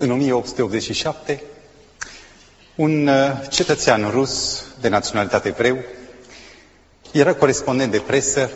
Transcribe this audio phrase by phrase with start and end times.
[0.00, 1.42] În 1887,
[2.74, 3.14] un uh,
[3.50, 5.78] cetățean rus de naționalitate evreu
[7.12, 8.50] era corespondent de presă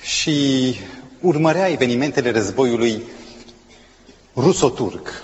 [0.00, 0.76] și
[1.20, 3.02] urmărea evenimentele războiului
[4.36, 5.22] ruso-turc.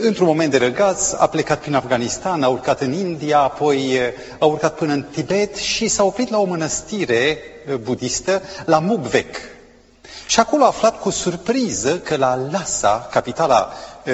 [0.00, 3.98] Într-un moment de răgaz a plecat prin Afganistan, a urcat în India, apoi
[4.38, 7.38] a urcat până în Tibet și s-a oprit la o mănăstire
[7.82, 9.36] budistă, la Mugvek.
[10.26, 13.72] Și acolo a aflat cu surpriză că la Lhasa, capitala
[14.04, 14.12] e,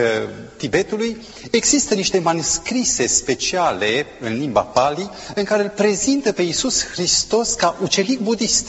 [0.56, 1.16] Tibetului,
[1.50, 7.76] există niște manuscrise speciale în limba Pali în care îl prezintă pe Iisus Hristos ca
[7.82, 8.66] ucenic budist,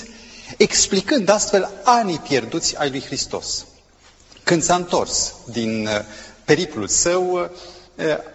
[0.58, 3.66] explicând astfel anii pierduți ai lui Hristos.
[4.44, 5.90] Când s-a întors din
[6.46, 7.50] periplul său,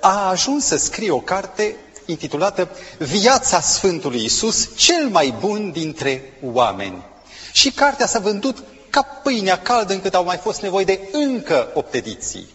[0.01, 2.69] a ajuns să scrie o carte intitulată
[2.99, 7.03] Viața Sfântului Isus, cel mai bun dintre oameni.
[7.53, 11.95] Și cartea s-a vândut ca pâinea caldă încât au mai fost nevoie de încă 8
[11.95, 12.49] ediții.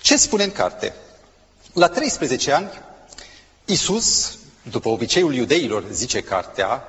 [0.00, 0.94] Ce spune în carte?
[1.72, 2.68] La 13 ani,
[3.64, 4.36] Isus,
[4.70, 6.88] după obiceiul iudeilor, zice cartea,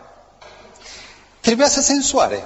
[1.40, 2.44] trebuia să se însoare.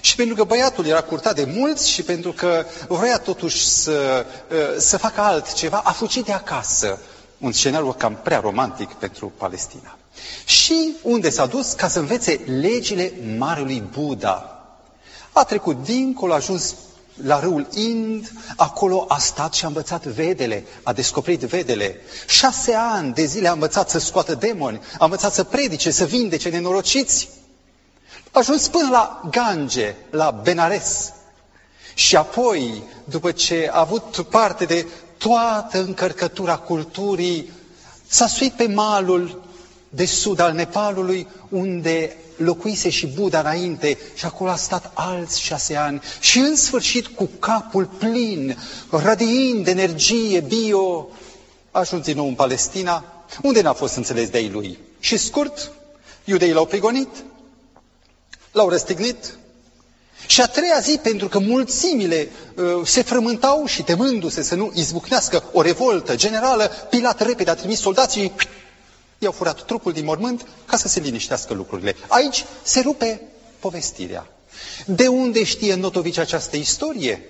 [0.00, 4.26] Și pentru că băiatul era curtat de mulți și pentru că vrea totuși să,
[4.76, 6.98] ă, să facă altceva, a fugit de acasă.
[7.38, 9.96] Un scenariu cam prea romantic pentru Palestina.
[10.44, 11.72] Și unde s-a dus?
[11.72, 14.57] Ca să învețe legile Marelui Buddha.
[15.32, 16.74] A trecut dincolo, a ajuns
[17.22, 21.96] la râul Ind, acolo a stat și a învățat vedele, a descoperit vedele.
[22.28, 26.48] Șase ani de zile a învățat să scoată demoni, a învățat să predice, să vindece
[26.48, 27.28] nenorociți.
[28.24, 31.12] A ajuns până la Gange, la Benares.
[31.94, 34.86] Și apoi, după ce a avut parte de
[35.18, 37.52] toată încărcătura culturii,
[38.06, 39.42] s-a suit pe malul
[39.88, 45.76] de sud al Nepalului, unde locuise și Buddha înainte și acolo a stat alți șase
[45.76, 48.56] ani și în sfârșit cu capul plin,
[48.90, 51.08] radiind de energie bio,
[51.70, 53.04] a ajuns din nou în Palestina,
[53.42, 54.78] unde n-a fost înțeles de ei lui.
[55.00, 55.70] Și scurt,
[56.24, 57.08] iudeii l-au prigonit,
[58.52, 59.38] l-au răstignit
[60.26, 65.44] și a treia zi, pentru că mulțimile uh, se frământau și temându-se să nu izbucnească
[65.52, 68.32] o revoltă generală, Pilat repede a trimis soldații,
[69.18, 71.96] i-au furat trupul din mormânt ca să se liniștească lucrurile.
[72.08, 73.20] Aici se rupe
[73.58, 74.26] povestirea.
[74.86, 77.22] De unde știe Notovici această istorie?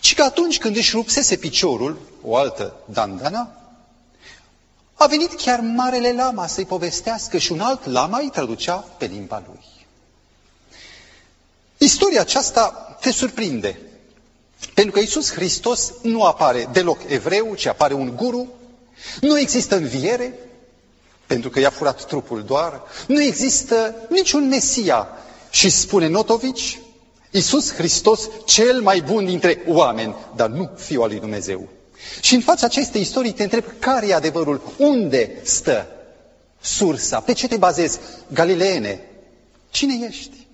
[0.00, 3.56] Și că atunci când își rupsese piciorul, o altă dandana,
[4.94, 9.42] a venit chiar Marele Lama să-i povestească și un alt lama îi traducea pe limba
[9.46, 9.64] lui.
[11.76, 13.80] Istoria aceasta te surprinde.
[14.74, 18.46] Pentru că Iisus Hristos nu apare deloc evreu, ci apare un guru.
[19.20, 20.34] Nu există înviere,
[21.26, 22.82] pentru că i-a furat trupul doar.
[23.06, 25.08] Nu există niciun Mesia.
[25.50, 26.78] Și spune Notovici,
[27.30, 31.68] Iisus Hristos cel mai bun dintre oameni, dar nu Fiul al lui Dumnezeu.
[32.20, 35.86] Și în fața acestei istorii te întreb care e adevărul, unde stă
[36.60, 37.98] sursa, pe ce te bazezi,
[38.32, 39.00] Galileene,
[39.70, 40.46] cine ești?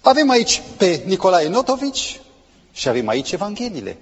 [0.00, 2.20] Avem aici pe Nicolae Notovici
[2.72, 3.96] și avem aici Evangheliile.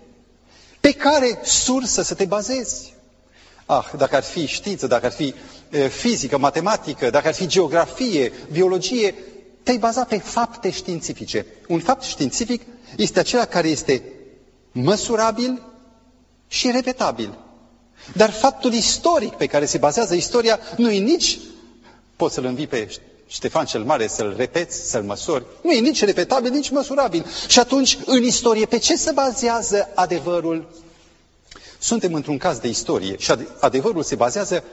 [0.80, 2.94] Pe care sursă să te bazezi?
[3.70, 5.34] Ah, dacă ar fi știință, dacă ar fi
[5.70, 9.14] e, fizică, matematică, dacă ar fi geografie, biologie,
[9.62, 11.46] te-ai baza pe fapte științifice.
[11.68, 12.62] Un fapt științific
[12.96, 14.02] este acela care este
[14.72, 15.62] măsurabil
[16.46, 17.38] și repetabil.
[18.14, 21.38] Dar faptul istoric pe care se bazează istoria nu e nici
[22.16, 22.88] poți să-l învii pe
[23.26, 25.44] Ștefan cel Mare să-l repeți, să-l măsori.
[25.62, 27.26] Nu e nici repetabil, nici măsurabil.
[27.48, 30.68] Și atunci, în istorie, pe ce se bazează adevărul?
[31.78, 34.64] Suntem într-un caz de istorie și adevărul se bazează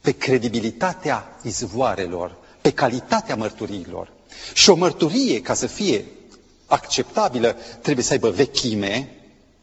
[0.00, 4.12] pe credibilitatea izvoarelor, pe calitatea mărturiilor.
[4.54, 6.04] Și o mărturie, ca să fie
[6.66, 9.10] acceptabilă, trebuie să aibă vechime,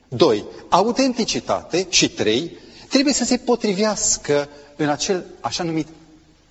[0.07, 2.57] doi, autenticitate și trei,
[2.89, 5.87] trebuie să se potrivească în acel așa numit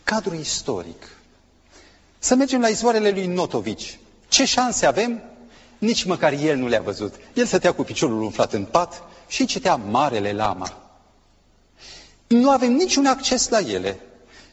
[0.05, 1.09] cadru istoric.
[2.19, 3.99] Să mergem la izvoarele lui Notovici.
[4.29, 5.23] Ce șanse avem?
[5.79, 7.15] Nici măcar el nu le-a văzut.
[7.35, 10.83] El stătea cu piciorul umflat în pat și citea Marele Lama.
[12.27, 14.01] Nu avem niciun acces la ele.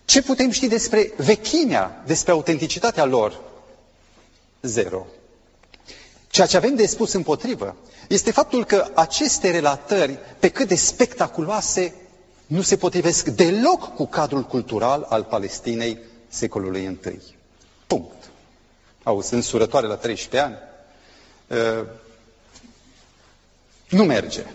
[0.05, 3.39] Ce putem ști despre vechimea, despre autenticitatea lor?
[4.61, 5.05] Zero.
[6.27, 7.75] Ceea ce avem de spus împotrivă
[8.07, 11.93] este faptul că aceste relatări, pe cât de spectaculoase,
[12.45, 15.97] nu se potrivesc deloc cu cadrul cultural al Palestinei
[16.27, 17.19] secolului I.
[17.87, 18.29] Punct.
[19.03, 20.55] Auzi, însurătoare la 13 ani.
[21.47, 21.85] Uh,
[23.89, 24.45] nu merge.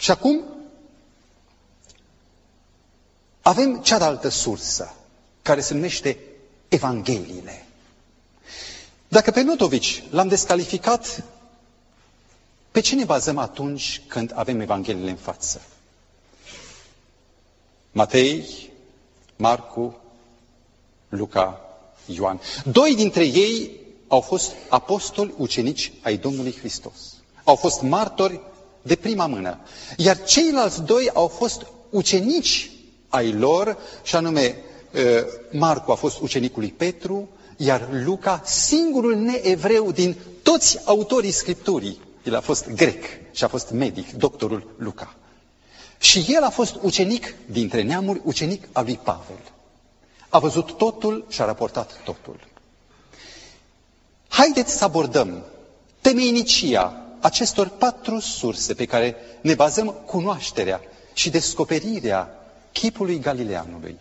[0.00, 0.44] Și acum
[3.42, 4.94] avem cealaltă sursă,
[5.42, 6.18] care se numește
[6.68, 7.66] Evangheliile.
[9.08, 11.24] Dacă pe Notovici l-am descalificat
[12.70, 15.60] Pe ce ne bazăm atunci când avem Evangheliile în față?
[17.92, 18.70] Matei,
[19.36, 20.00] Marcu,
[21.08, 21.60] Luca,
[22.06, 22.40] Ioan.
[22.64, 23.70] Doi dintre ei
[24.08, 27.14] au fost apostoli ucenici ai Domnului Hristos.
[27.44, 28.40] Au fost martori
[28.82, 29.58] de prima mână.
[29.96, 32.70] Iar ceilalți doi au fost ucenici
[33.08, 34.56] ai lor, și anume
[35.50, 42.34] Marcu a fost ucenicul lui Petru, iar Luca, singurul neevreu din toți autorii Scripturii, el
[42.36, 45.14] a fost grec și a fost medic, doctorul Luca.
[45.98, 49.40] Și el a fost ucenic dintre neamuri, ucenic al lui Pavel.
[50.28, 52.48] A văzut totul și a raportat totul.
[54.28, 55.44] Haideți să abordăm
[56.00, 60.80] temeinicia acestor patru surse pe care ne bazăm cunoașterea
[61.12, 62.34] și descoperirea
[62.72, 63.96] chipului Galileanului.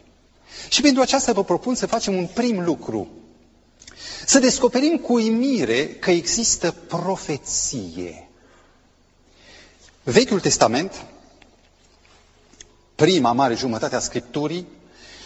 [0.70, 3.08] Și pentru aceasta vă propun să facem un prim lucru.
[4.26, 8.28] Să descoperim cu uimire că există profeție.
[10.04, 11.06] Vechiul Testament,
[12.96, 14.68] prima mare jumătate a Scripturii,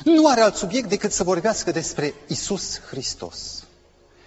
[0.03, 3.63] nu are alt subiect decât să vorbească despre Isus Hristos.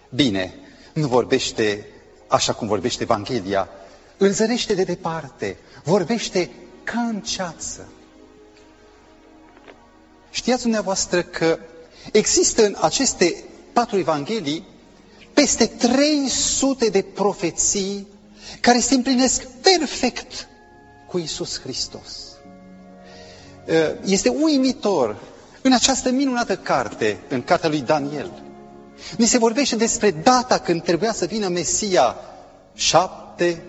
[0.08, 0.54] Bine,
[0.92, 1.86] nu vorbește
[2.28, 3.68] așa cum vorbește Evanghelia,
[4.16, 6.50] îl zărește de departe, vorbește
[6.84, 7.88] ca în ceață.
[10.30, 11.58] Știați dumneavoastră că
[12.12, 14.66] există în aceste patru evanghelii
[15.34, 18.06] peste 300 de profeții
[18.60, 20.48] care se împlinesc perfect
[21.08, 22.36] cu Isus Hristos.
[24.04, 25.16] Este uimitor
[25.62, 28.42] în această minunată carte, în cartea lui Daniel,
[29.16, 32.16] Ni se vorbește despre data când trebuia să vină Mesia,
[32.74, 33.62] șapte,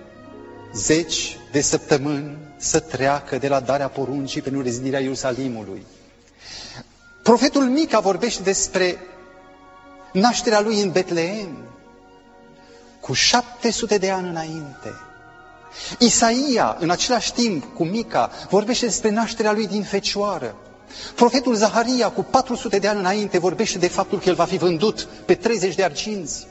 [0.74, 5.86] zeci de săptămâni să treacă de la darea poruncii pentru rezidirea Ierusalimului.
[7.24, 8.98] Profetul Mica vorbește despre
[10.14, 11.58] nașterea lui în Betleem,
[13.00, 14.94] cu 700 de ani înainte.
[16.00, 20.56] Isaia, în același timp cu Mica, vorbește despre nașterea lui din fecioară.
[21.16, 25.08] Profetul Zaharia, cu 400 de ani înainte, vorbește de faptul că el va fi vândut
[25.26, 26.48] pe 30 de arginți.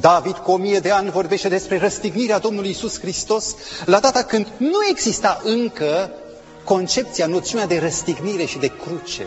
[0.00, 3.54] David, cu o mie de ani, vorbește despre răstignirea Domnului Isus Hristos,
[3.84, 6.10] la data când nu exista încă
[6.64, 9.26] concepția, noțiunea de răstignire și de cruce.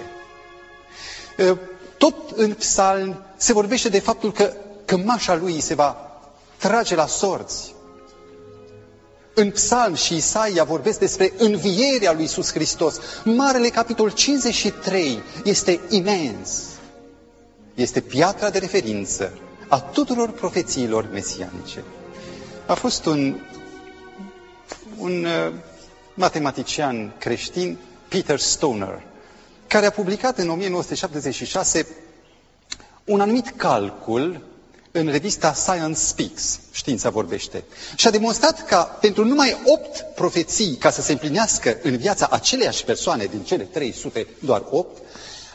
[1.98, 4.54] Tot în psalm se vorbește de faptul că
[4.86, 6.20] cămașa lui se va
[6.58, 7.76] trage la sorți.
[9.40, 13.00] În Psalm și Isaia vorbesc despre învierea lui Iisus Hristos.
[13.24, 16.64] Marele capitol 53 este imens.
[17.76, 21.84] Este piatra de referință a tuturor profețiilor mesianice.
[22.66, 23.40] A fost un,
[24.98, 25.54] un uh,
[26.14, 29.04] matematician creștin, Peter Stoner,
[29.68, 31.88] care a publicat în 1976
[33.06, 34.42] un anumit calcul
[34.92, 37.64] în revista Science Speaks, știința vorbește,
[37.96, 42.84] și a demonstrat că pentru numai opt profeții ca să se împlinească în viața aceleiași
[42.84, 44.98] persoane din cele 300, doar opt,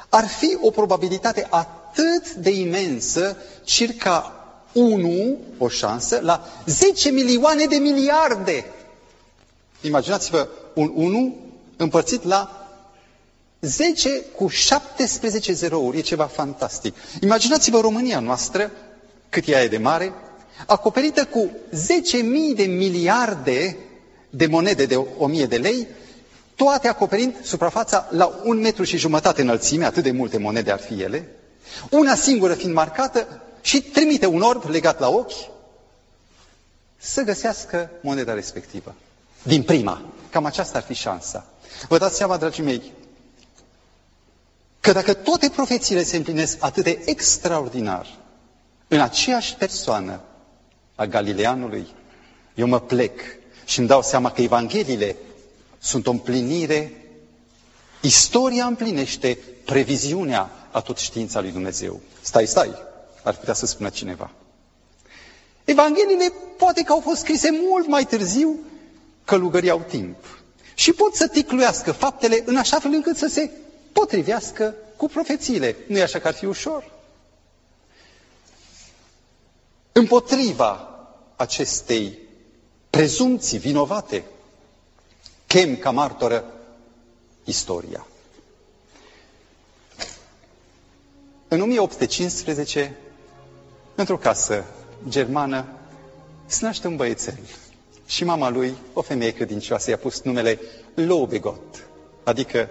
[0.08, 4.32] ar fi o probabilitate atât de imensă, circa
[4.72, 8.64] 1, o șansă, la 10 milioane de miliarde.
[9.80, 11.34] Imaginați-vă un 1
[11.76, 12.56] împărțit la
[13.60, 16.94] 10 cu 17 zerouri, e ceva fantastic.
[17.20, 18.70] Imaginați-vă România noastră
[19.32, 20.12] cât ea e de mare,
[20.66, 23.76] acoperită cu 10.000 de miliarde
[24.30, 25.86] de monede de 1000 de lei,
[26.54, 31.02] toate acoperind suprafața la un metru și jumătate înălțime, atât de multe monede ar fi
[31.02, 31.28] ele,
[31.90, 35.50] una singură fiind marcată și trimite un orb legat la ochi
[36.98, 38.94] să găsească moneda respectivă.
[39.42, 40.02] Din prima.
[40.30, 41.46] Cam aceasta ar fi șansa.
[41.88, 42.92] Vă dați seama, dragii mei,
[44.80, 48.20] că dacă toate profețiile se împlinesc atât de extraordinar,
[48.92, 50.20] în aceeași persoană
[50.94, 51.86] a Galileanului,
[52.54, 53.20] eu mă plec
[53.64, 55.16] și îmi dau seama că Evangheliile
[55.78, 56.92] sunt o împlinire,
[58.00, 62.00] istoria împlinește previziunea a tot știința lui Dumnezeu.
[62.20, 62.74] Stai, stai,
[63.22, 64.30] ar putea să spună cineva.
[65.64, 68.58] Evangheliile poate că au fost scrise mult mai târziu,
[69.24, 70.16] călugăriau timp.
[70.74, 73.50] Și pot să ticluiască faptele în așa fel încât să se
[73.92, 75.76] potrivească cu profețiile.
[75.88, 77.00] Nu e așa că ar fi ușor?
[79.92, 80.88] Împotriva
[81.36, 82.18] acestei
[82.90, 84.24] prezumții vinovate,
[85.46, 86.44] chem ca martoră
[87.44, 88.06] istoria.
[91.48, 92.96] În 1815,
[93.94, 94.64] într-o casă
[95.08, 95.66] germană,
[96.46, 97.38] se naște un băiețel.
[98.06, 100.60] Și mama lui, o femeie credincioasă, i-a pus numele
[100.94, 101.86] Lobegot,
[102.24, 102.68] adică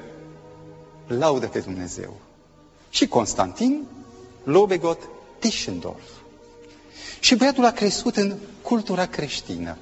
[1.07, 2.13] laudă pe Dumnezeu.
[2.89, 3.87] Și Constantin
[4.43, 4.99] Lobegot
[5.39, 6.20] Tischendorf.
[7.21, 9.77] Și băiatul a crescut în cultura creștină.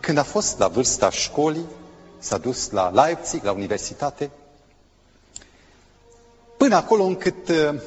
[0.00, 1.66] Când a fost la vârsta școlii,
[2.18, 4.30] s-a dus la Leipzig, la universitate,
[6.56, 7.80] până acolo încât uh,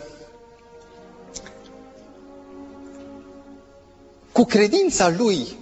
[4.32, 5.56] cu credința lui,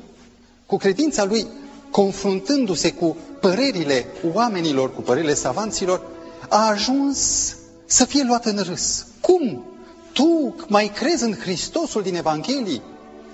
[0.65, 1.47] cu credința lui,
[1.91, 6.01] confruntându-se cu părerile oamenilor, cu părerile savanților,
[6.47, 9.05] a ajuns să fie luat în râs.
[9.21, 9.68] Cum?
[10.13, 12.81] Tu mai crezi în Hristosul din Evanghelie?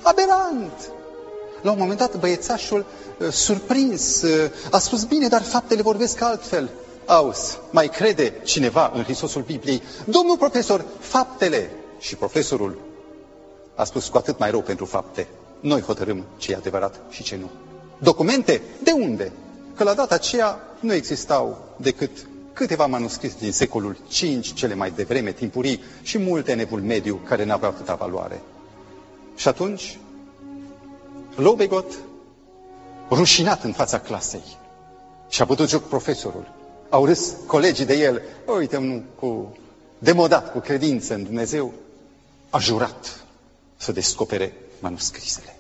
[0.02, 0.92] Aberant!
[1.62, 2.86] La un moment dat, băiețașul,
[3.20, 6.70] uh, surprins, uh, a spus, bine, dar faptele vorbesc altfel.
[7.06, 9.82] Auzi, mai crede cineva în Hristosul Bibliei?
[10.06, 11.72] Domnul profesor, faptele!
[12.00, 12.78] Și profesorul
[13.76, 15.28] a spus cu atât mai rău pentru fapte.
[15.60, 17.50] Noi hotărâm ce e adevărat și ce nu.
[17.98, 18.62] Documente?
[18.84, 19.32] De unde?
[19.76, 25.32] Că la data aceea nu existau decât câteva manuscrise din secolul V, cele mai devreme,
[25.32, 28.42] timpurii, și multe în evul mediu care n-aveau atâta valoare.
[29.36, 30.00] Și atunci,
[31.36, 31.94] Lobegot,
[33.10, 34.58] rușinat în fața clasei,
[35.30, 36.52] și-a putut joc profesorul.
[36.90, 38.22] Au râs colegii de el,
[38.58, 39.58] uite, nu, cu
[39.98, 41.74] demodat, cu credință în Dumnezeu,
[42.50, 43.26] a jurat
[43.78, 45.56] să descopere manuscrisele.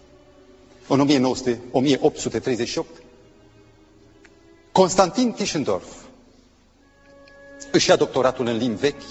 [0.88, 2.90] În 1900, 1838,
[4.72, 6.04] Constantin Tischendorf
[7.72, 9.01] își ia doctoratul în limbi vechi,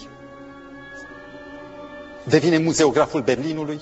[2.24, 3.80] devine muzeograful Berlinului.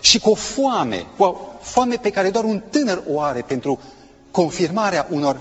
[0.00, 3.80] Și cu o foame, cu o foame pe care doar un tânăr o are pentru
[4.30, 5.40] confirmarea unor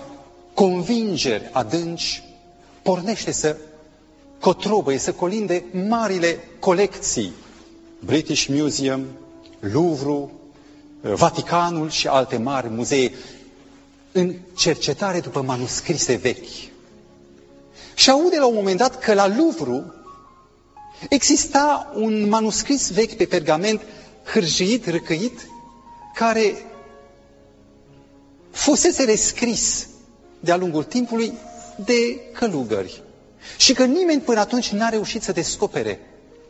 [0.53, 2.23] convingeri adânci,
[2.81, 3.57] pornește să
[4.39, 7.31] cotrobăie, să colinde marile colecții.
[7.99, 9.05] British Museum,
[9.59, 10.29] Louvre,
[11.01, 13.11] Vaticanul și alte mari muzee
[14.11, 16.73] în cercetare după manuscrise vechi.
[17.95, 19.83] Și aude la un moment dat că la Louvre
[21.09, 23.81] exista un manuscris vechi pe pergament
[24.23, 25.39] hârjit, răcăit,
[26.15, 26.65] care
[28.51, 29.87] fusese rescris
[30.39, 31.33] de-a lungul timpului
[31.85, 33.03] de călugări.
[33.57, 35.99] Și că nimeni până atunci n-a reușit să descopere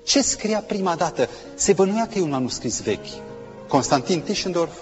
[0.06, 1.30] ce scria prima dată?
[1.56, 3.08] Se bănuia că e un manuscris vechi.
[3.68, 4.74] Constantin Tischendorf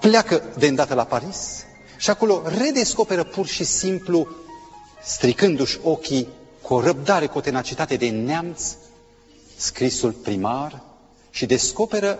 [0.00, 1.64] pleacă de îndată la Paris
[1.96, 4.28] și acolo redescoperă pur și simplu,
[5.04, 6.28] stricându-și ochii
[6.62, 8.74] cu o răbdare, cu o tenacitate de neamț,
[9.56, 10.82] scrisul primar
[11.30, 12.18] și descoperă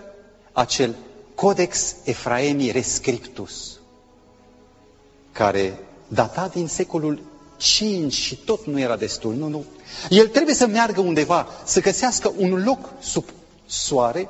[0.52, 0.94] acel
[1.34, 3.78] Codex Efraemi Rescriptus,
[5.32, 7.22] care data din secolul
[7.56, 9.64] 5 și tot nu era destul, nu, nu.
[10.08, 13.24] El trebuie să meargă undeva, să găsească un loc sub
[13.66, 14.28] soare,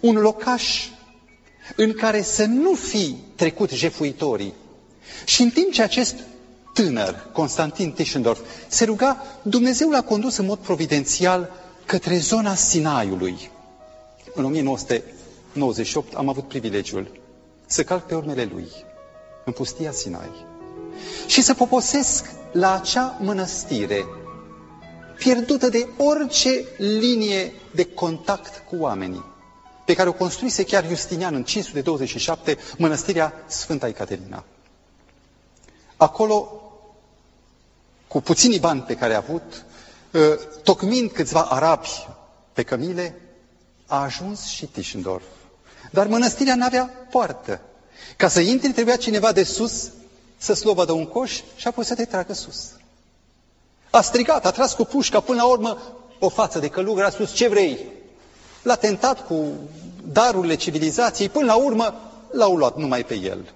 [0.00, 0.88] un locaș
[1.76, 4.54] în care să nu fi trecut jefuitorii.
[5.24, 6.14] Și în timp ce acest
[6.74, 8.38] tânăr, Constantin Tischendorf,
[8.68, 11.50] se ruga, Dumnezeu l-a condus în mod providențial
[11.86, 13.50] către zona Sinaiului.
[14.34, 17.20] În 1998 am avut privilegiul
[17.66, 18.68] să calc pe urmele lui,
[19.44, 20.30] în pustia Sinai,
[21.26, 24.04] și să poposesc la acea mănăstire
[25.18, 29.24] pierdută de orice linie de contact cu oamenii,
[29.84, 34.44] pe care o construise chiar Justinian în 527, mănăstirea Sfânta Ecaterina.
[35.96, 36.63] Acolo,
[38.14, 39.64] cu puținii bani pe care a avut,
[40.14, 42.06] ă, tocmind câțiva arabi
[42.52, 43.20] pe cămile,
[43.86, 45.24] a ajuns și Tischendorf.
[45.90, 47.60] Dar mănăstirea n-avea poartă.
[48.16, 49.90] Ca să intri, trebuia cineva de sus
[50.36, 52.72] să slovă de un coș și apoi să te tragă sus.
[53.90, 55.78] A strigat, a tras cu pușca, până la urmă
[56.18, 57.78] o față de călugăr a spus, ce vrei?
[58.62, 59.44] L-a tentat cu
[60.12, 61.94] darurile civilizației, până la urmă
[62.30, 63.52] l-au luat numai pe el.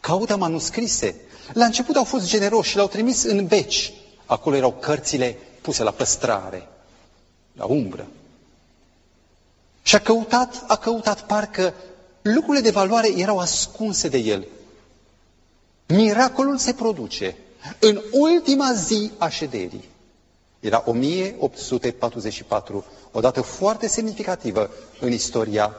[0.00, 1.14] Caută manuscrise.
[1.52, 3.92] La început au fost generoși și l-au trimis în beci.
[4.26, 6.68] Acolo erau cărțile puse la păstrare,
[7.52, 8.06] la umbră.
[9.82, 11.74] Și a căutat, a căutat, parcă
[12.22, 14.46] lucrurile de valoare erau ascunse de el.
[15.86, 17.36] Miracolul se produce
[17.78, 19.84] în ultima zi a șederii.
[20.60, 24.70] Era 1844, o dată foarte semnificativă
[25.00, 25.76] în istoria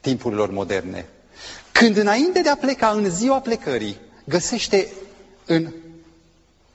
[0.00, 1.08] timpurilor moderne.
[1.72, 3.96] Când înainte de a pleca, în ziua plecării,
[4.28, 4.92] găsește
[5.46, 5.72] în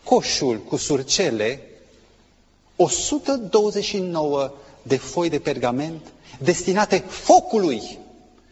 [0.04, 1.60] coșul cu surcele
[2.76, 6.02] 129 de foi de pergament
[6.40, 7.98] destinate focului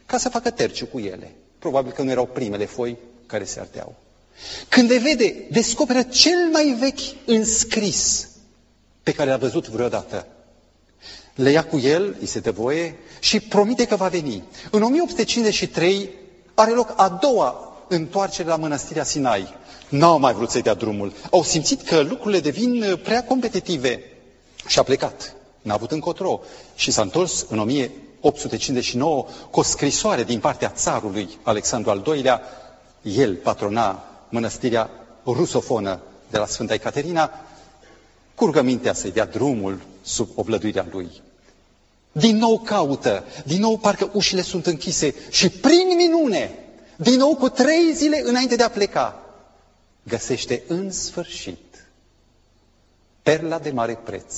[0.06, 1.32] ca să facă terciu cu ele.
[1.60, 3.96] Probabil că nu erau primele foi care se ardeau.
[4.70, 8.30] Când le vede, descoperă cel mai vechi înscris
[9.04, 10.28] pe care l-a văzut vreodată.
[11.36, 14.44] Le ia cu el, îi se dă voie și promite că va veni.
[14.72, 16.10] În 1853
[16.54, 19.56] are loc a doua întoarcere la mănăstirea Sinai.
[19.90, 21.14] N-au mai vrut să-i dea drumul.
[21.32, 24.04] Au simțit că lucrurile devin prea competitive
[24.68, 25.36] și a plecat.
[25.62, 26.40] N-a avut încotro
[26.76, 32.42] și s-a întors în 1859 cu o scrisoare din partea țarului Alexandru al II-lea.
[33.02, 34.90] El patrona mănăstirea
[35.26, 37.32] rusofonă de la Sfânta Ecaterina,
[38.36, 41.22] cu rugămintea să-i dea drumul sub oblăduirea lui.
[42.12, 46.56] Din nou caută, din nou parcă ușile sunt închise și prin minune,
[47.02, 49.24] din nou cu trei zile înainte de a pleca,
[50.04, 51.86] găsește în sfârșit
[53.24, 54.36] perla de mare preț.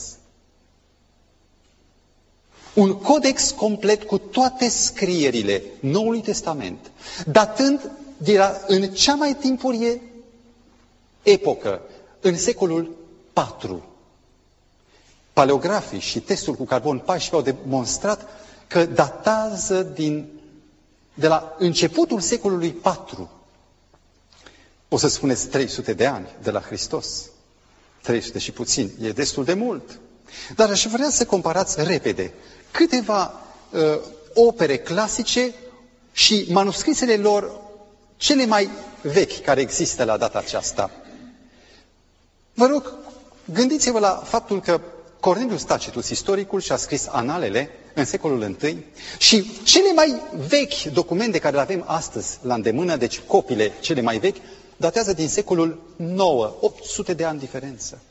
[2.73, 6.91] Un codex complet cu toate scrierile Noului Testament,
[7.25, 10.01] datând de la, în cea mai timpurie
[11.23, 11.81] epocă,
[12.21, 12.95] în secolul
[13.61, 13.81] IV.
[15.33, 18.27] Paleografii și testul cu carbon 14 au demonstrat
[18.67, 20.32] că datează din,
[21.13, 23.27] de la începutul secolului IV.
[24.89, 27.29] O să spuneți 300 de ani de la Hristos.
[28.01, 28.91] 300 și puțin.
[29.01, 29.99] E destul de mult.
[30.55, 32.33] Dar aș vrea să comparați repede
[32.71, 33.33] câteva
[33.71, 33.81] uh,
[34.33, 35.53] opere clasice
[36.11, 37.61] și manuscrisele lor
[38.17, 38.69] cele mai
[39.01, 40.91] vechi care există la data aceasta.
[42.53, 42.93] Vă rog,
[43.53, 44.81] gândiți-vă la faptul că
[45.23, 48.77] Cornelius Tacitus, istoricul, și-a scris analele în secolul I
[49.17, 54.17] și cele mai vechi documente care le avem astăzi la îndemână, deci copiile cele mai
[54.17, 54.35] vechi,
[54.77, 56.19] datează din secolul IX,
[56.59, 58.01] 800 de ani diferență.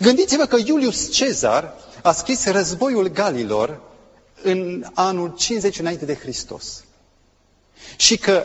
[0.00, 3.80] Gândiți-vă că Iulius Cezar a scris războiul Galilor
[4.42, 6.84] în anul 50 înainte de Hristos.
[7.96, 8.44] Și că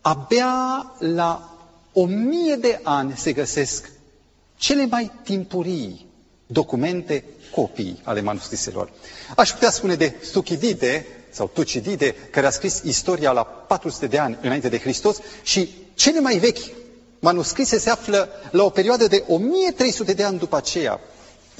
[0.00, 1.56] abia la
[1.92, 3.90] o mie de ani se găsesc
[4.56, 6.08] cele mai timpurii
[6.52, 8.90] documente, copii ale manuscriselor.
[9.36, 14.38] Aș putea spune de Thucydide sau Tucidide, care a scris istoria la 400 de ani
[14.42, 16.58] înainte de Hristos și cele mai vechi
[17.18, 21.00] manuscrise se află la o perioadă de 1300 de ani după aceea.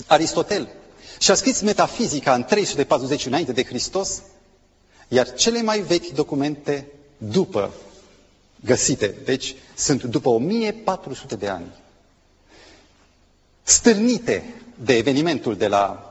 [0.07, 0.69] Aristotel
[1.19, 4.23] și-a scris metafizica în 340 înainte de Hristos,
[5.09, 7.71] iar cele mai vechi documente după
[8.65, 11.67] găsite, deci sunt după 1400 de ani
[13.63, 16.05] stârnite de evenimentul de la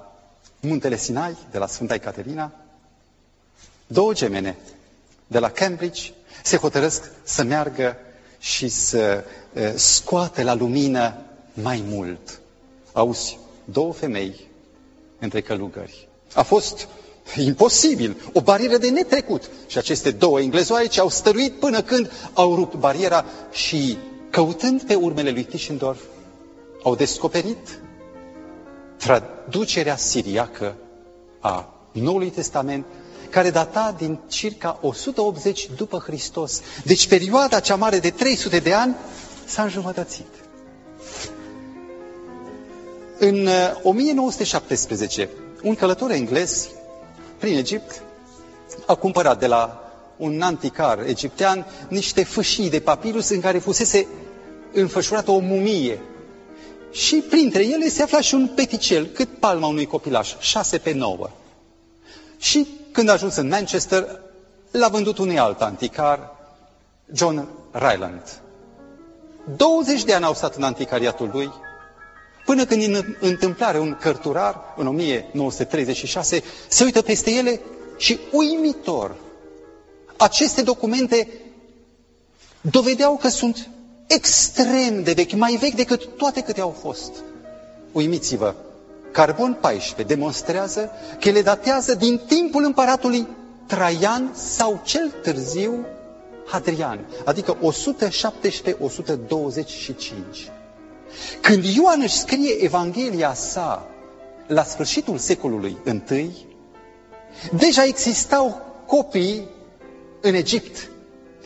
[0.59, 2.51] Muntele Sinai, de la Sfânta Ecaterina,
[3.87, 4.57] două gemene
[5.27, 6.11] de la Cambridge
[6.43, 7.97] se hotărăsc să meargă
[8.39, 9.23] și să
[9.75, 11.17] scoate la lumină
[11.53, 12.39] mai mult.
[12.91, 14.39] Auzi, două femei
[15.19, 16.07] între călugări.
[16.33, 16.87] A fost
[17.37, 19.49] imposibil, o barieră de netrecut.
[19.67, 23.97] Și aceste două englezoaice au stăruit până când au rupt bariera și,
[24.29, 26.01] căutând pe urmele lui Tischendorf,
[26.83, 27.79] au descoperit
[28.99, 30.75] traducerea siriacă
[31.39, 32.85] a Noului Testament,
[33.29, 36.61] care data din circa 180 după Hristos.
[36.83, 38.95] Deci perioada cea mare de 300 de ani
[39.45, 40.27] s-a înjumătățit.
[43.19, 43.47] În
[43.83, 46.69] 1917, uh, un călător englez
[47.37, 48.01] prin Egipt
[48.85, 49.83] a cumpărat de la
[50.17, 54.07] un anticar egiptean niște fâșii de papirus în care fusese
[54.73, 55.99] înfășurată o mumie
[56.91, 61.29] și printre ele se afla și un peticel, cât palma unui copilaș, șase pe nouă.
[62.37, 64.19] Și când a ajuns în Manchester,
[64.71, 66.35] l-a vândut unui alt anticar,
[67.13, 68.41] John Ryland.
[69.55, 71.51] 20 de ani au stat în anticariatul lui,
[72.45, 77.61] până când în întâmplare un cărturar, în 1936, se uită peste ele
[77.97, 79.15] și uimitor,
[80.17, 81.27] aceste documente
[82.61, 83.69] dovedeau că sunt
[84.15, 87.11] extrem de vechi, mai vechi decât toate câte au fost.
[87.91, 88.53] Uimiți-vă,
[89.11, 93.27] Carbon 14 demonstrează că ele datează din timpul împăratului
[93.65, 95.85] Traian sau cel târziu
[96.45, 97.61] Hadrian, adică 117-125.
[101.41, 103.87] Când Ioan își scrie Evanghelia sa
[104.47, 105.77] la sfârșitul secolului
[106.11, 106.29] I,
[107.51, 109.47] deja existau copii
[110.21, 110.89] în Egipt.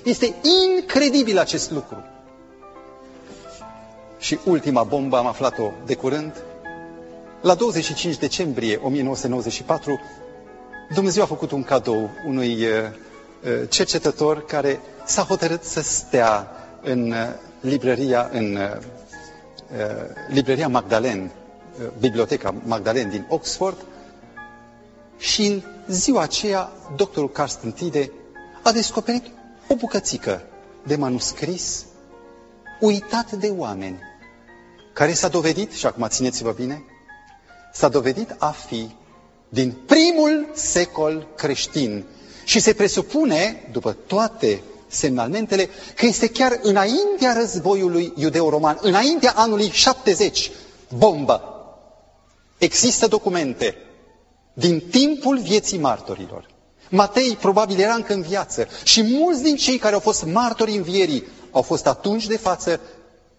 [0.03, 0.33] Este
[0.77, 2.03] incredibil acest lucru.
[4.23, 6.43] Și ultima bombă, am aflat-o de curând,
[7.41, 9.99] la 25 decembrie 1994,
[10.93, 12.69] Dumnezeu a făcut un cadou unui uh,
[13.43, 16.47] uh, cercetător care s-a hotărât să stea
[16.81, 17.17] în uh,
[17.61, 18.57] librăria, în
[20.27, 21.31] librăria Magdalen,
[21.99, 23.85] biblioteca Magdalen din Oxford,
[25.17, 25.61] și în
[25.93, 28.11] ziua aceea, doctorul Carsten Tide
[28.61, 29.23] a descoperit
[29.67, 30.41] o bucățică
[30.83, 31.85] de manuscris
[32.79, 33.99] uitat de oameni
[34.93, 36.83] care s-a dovedit, și acum țineți-vă bine,
[37.73, 38.89] s-a dovedit a fi
[39.49, 42.03] din primul secol creștin.
[42.45, 50.51] Și se presupune, după toate semnalmentele, că este chiar înaintea războiului iudeo-roman, înaintea anului 70,
[50.97, 51.41] bombă.
[52.57, 53.75] Există documente
[54.53, 56.47] din timpul vieții martorilor.
[56.89, 61.27] Matei probabil era încă în viață și mulți din cei care au fost martori învierii
[61.51, 62.79] au fost atunci de față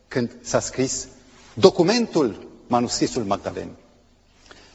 [0.08, 1.06] când s-a scris
[1.54, 3.70] documentul, manuscrisul Magdalen.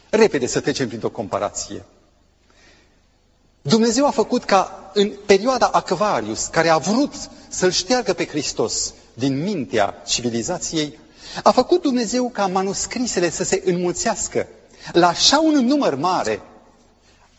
[0.09, 1.85] Repede să trecem printr-o comparație.
[3.61, 7.13] Dumnezeu a făcut ca în perioada Aquarius, care a vrut
[7.47, 10.99] să-L șteargă pe Hristos din mintea civilizației,
[11.43, 14.47] a făcut Dumnezeu ca manuscrisele să se înmulțească
[14.91, 16.41] la așa un număr mare,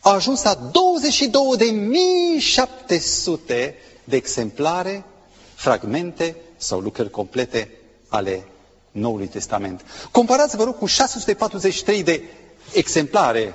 [0.01, 0.61] a ajuns la 22.700
[4.05, 5.05] de exemplare,
[5.55, 7.71] fragmente sau lucrări complete
[8.09, 8.45] ale
[8.91, 9.85] Noului Testament.
[10.11, 12.23] Comparați, vă rog, cu 643 de
[12.73, 13.55] exemplare,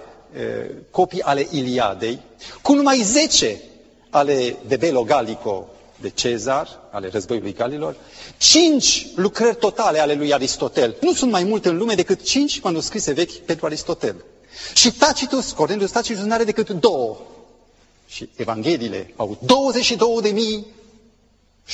[0.92, 2.20] copii ale Iliadei,
[2.62, 3.62] cu numai 10
[4.10, 5.68] ale de Belo Gallico
[6.02, 7.96] de Cezar, ale războiului Galilor,
[8.38, 10.96] cinci lucrări totale ale lui Aristotel.
[11.02, 14.16] Nu sunt mai multe în lume decât cinci manuscrise vechi pentru Aristotel.
[14.74, 17.18] Și Tacitus, Cornelius Tacitus, nu are decât două.
[18.08, 19.38] Și Evangheliile au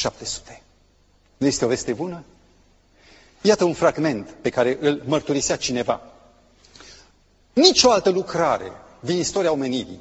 [0.01, 0.61] 22.700.
[1.37, 2.23] Nu este o veste bună?
[3.41, 6.01] Iată un fragment pe care îl mărturisea cineva.
[7.53, 9.99] Nici o altă lucrare din istoria omenirii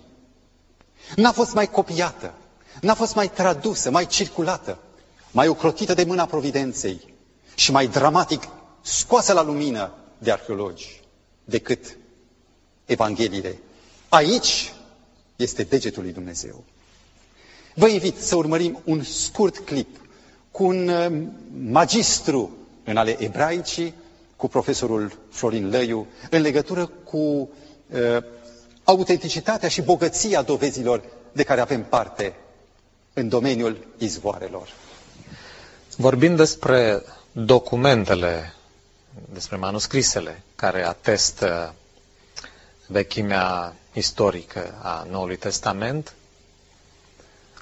[1.17, 2.35] n-a fost mai copiată,
[2.81, 4.79] n-a fost mai tradusă, mai circulată,
[5.31, 7.15] mai ocrotită de mâna providenței
[7.55, 8.49] și mai dramatic
[8.81, 11.01] scoasă la lumină de arheologi
[11.45, 11.97] decât
[12.85, 13.59] Evangheliile.
[14.09, 14.73] Aici
[15.37, 16.65] este degetul lui Dumnezeu.
[17.75, 19.89] Vă invit să urmărim un scurt clip
[20.51, 21.23] cu un uh,
[21.63, 23.95] magistru în ale ebraicii,
[24.37, 27.49] cu profesorul Florin Lăiu, în legătură cu uh,
[28.85, 32.35] autenticitatea și bogăția dovezilor de care avem parte
[33.13, 34.69] în domeniul izvoarelor.
[35.97, 38.53] Vorbind despre documentele,
[39.33, 41.75] despre manuscrisele care atestă
[42.87, 46.15] vechimea istorică a Noului Testament,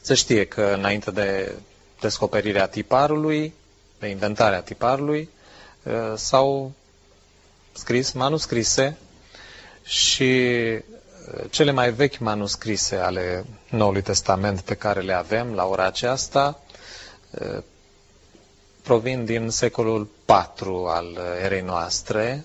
[0.01, 1.53] se știe că înainte de
[2.01, 3.55] descoperirea tiparului,
[3.99, 5.29] de inventarea tiparului,
[5.83, 6.73] uh, s-au
[7.73, 8.97] scris manuscrise
[9.85, 15.85] și uh, cele mai vechi manuscrise ale Noului Testament pe care le avem la ora
[15.85, 16.61] aceasta
[17.31, 17.63] uh,
[18.83, 22.45] provin din secolul IV al erei noastre,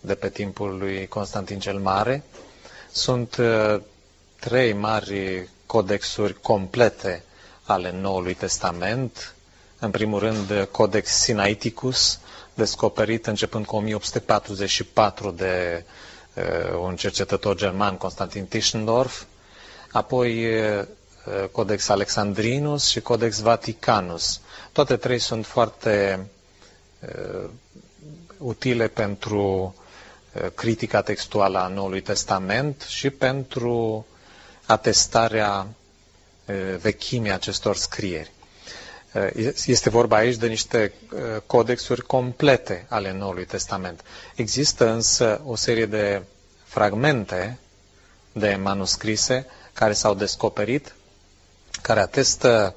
[0.00, 2.22] de pe timpul lui Constantin cel Mare.
[2.92, 3.36] Sunt
[4.40, 7.22] trei mari codexuri complete
[7.64, 9.33] ale Noului Testament,
[9.84, 12.18] în primul rând Codex Sinaiticus,
[12.54, 15.84] descoperit începând cu 1844 de
[16.34, 19.22] uh, un cercetător german, Constantin Tischendorf,
[19.92, 20.84] apoi uh,
[21.52, 24.40] Codex Alexandrinus și Codex Vaticanus.
[24.72, 26.26] Toate trei sunt foarte
[27.00, 27.48] uh,
[28.38, 29.74] utile pentru
[30.32, 34.06] uh, critica textuală a Noului Testament și pentru
[34.66, 35.66] atestarea
[36.80, 38.33] vechimii acestor scrieri.
[39.66, 40.92] Este vorba aici de niște
[41.46, 44.02] codexuri complete ale Noului Testament.
[44.34, 46.22] Există însă o serie de
[46.64, 47.58] fragmente
[48.32, 50.94] de manuscrise care s-au descoperit,
[51.82, 52.74] care atestă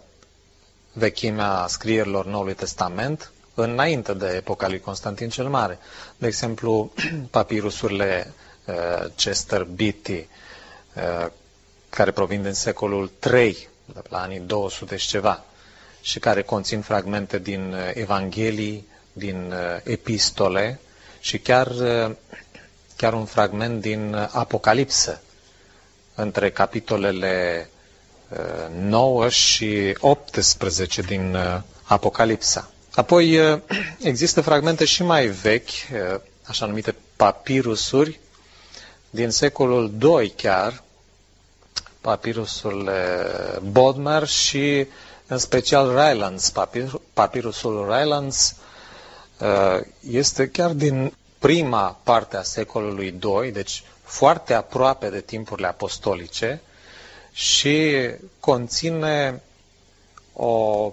[0.94, 5.80] vechimea scrierilor Noului Testament înainte de epoca lui Constantin cel Mare.
[6.18, 6.92] De exemplu,
[7.32, 8.34] papirusurile
[9.16, 10.28] Chester Beatty,
[11.90, 15.44] care provin din secolul III, de la anii 200 și ceva,
[16.02, 20.80] și care conțin fragmente din uh, Evanghelii, din uh, epistole
[21.20, 22.12] și chiar, uh,
[22.96, 25.22] chiar un fragment din Apocalipsă,
[26.16, 27.70] între capitolele
[28.80, 31.38] 9 și 18 din
[31.84, 32.72] Apocalipsa.
[32.96, 33.40] Apoi
[34.02, 35.70] există fragmente și mai vechi,
[36.44, 38.20] așa numite papirusuri,
[39.10, 40.84] din secolul II chiar,
[42.02, 42.90] papirusul
[43.72, 44.88] Bodmer și
[45.28, 46.50] în special Rylands.
[46.50, 48.56] Papir, papirusul Rylands
[50.10, 56.62] este chiar din prima parte a secolului II, deci foarte aproape de timpurile apostolice
[57.32, 57.96] și
[58.40, 59.42] conține
[60.34, 60.92] o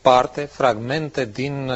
[0.00, 1.70] parte, fragmente din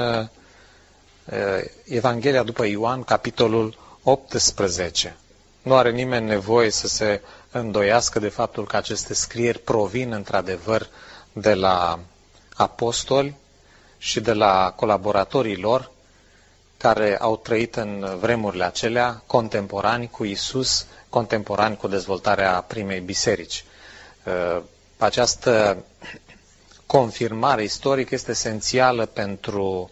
[1.84, 5.16] Evanghelia după Ioan, capitolul 18.
[5.62, 10.88] Nu are nimeni nevoie să se îndoiască de faptul că aceste scrieri provin într-adevăr
[11.32, 11.98] de la
[12.56, 13.34] apostoli
[13.98, 15.90] și de la colaboratorii lor
[16.76, 23.64] care au trăit în vremurile acelea contemporani cu Isus, contemporani cu dezvoltarea primei biserici.
[24.24, 24.62] Uh,
[24.98, 25.84] această
[26.86, 29.90] confirmare istorică este esențială pentru,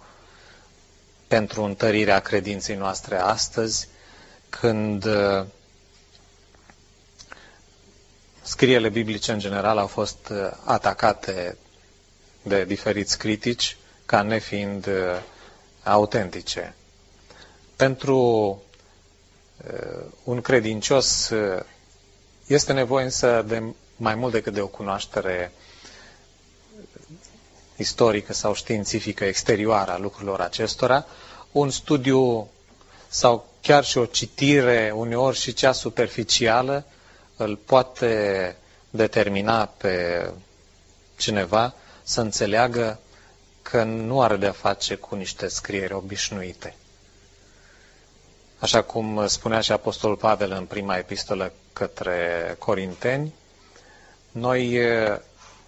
[1.26, 3.88] pentru întărirea credinței noastre astăzi,
[4.48, 5.44] când uh,
[8.48, 11.56] scriele biblice în general au fost uh, atacate
[12.42, 14.92] de diferiți critici ca nefiind uh,
[15.84, 16.74] autentice.
[17.76, 18.16] Pentru
[19.66, 21.32] uh, un credincios
[22.46, 23.62] este nevoie însă de
[23.96, 25.52] mai mult decât de o cunoaștere
[27.76, 31.06] istorică sau științifică exterioară a lucrurilor acestora,
[31.52, 32.48] un studiu
[33.08, 36.84] sau chiar și o citire, uneori și cea superficială,
[37.38, 38.56] îl poate
[38.90, 40.26] determina pe
[41.16, 42.98] cineva să înțeleagă
[43.62, 46.74] că nu are de-a face cu niște scrieri obișnuite.
[48.58, 53.34] Așa cum spunea și Apostolul Pavel în prima epistolă către Corinteni,
[54.30, 54.78] noi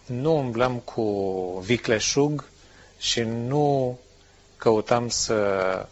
[0.06, 1.02] nu umblăm cu
[1.64, 2.44] vicleșug
[2.98, 3.98] și nu
[4.56, 5.86] căutăm să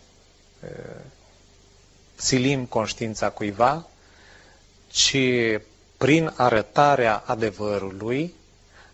[2.14, 3.86] silim conștiința cuiva,
[4.90, 5.16] ci
[5.98, 8.34] prin arătarea adevărului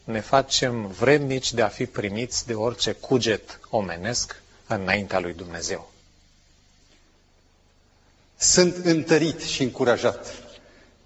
[0.05, 5.93] ne facem vrednici de a fi primiți de orice cuget omenesc înaintea lui Dumnezeu.
[8.37, 10.27] Sunt întărit și încurajat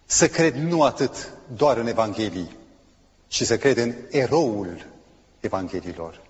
[0.07, 2.57] să cred nu atât doar în Evanghelii,
[3.29, 4.87] ci să cred în eroul
[5.41, 6.21] Evangheliilor.